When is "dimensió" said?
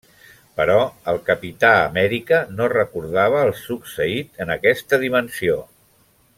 5.09-5.63